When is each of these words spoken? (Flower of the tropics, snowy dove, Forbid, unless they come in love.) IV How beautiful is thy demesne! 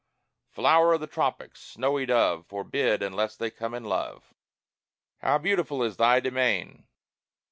(Flower 0.49 0.93
of 0.93 0.99
the 0.99 1.05
tropics, 1.05 1.61
snowy 1.61 2.07
dove, 2.07 2.47
Forbid, 2.47 3.03
unless 3.03 3.35
they 3.35 3.51
come 3.51 3.75
in 3.75 3.83
love.) 3.83 4.29
IV 4.29 4.33
How 5.19 5.37
beautiful 5.37 5.83
is 5.83 5.97
thy 5.97 6.19
demesne! 6.19 6.87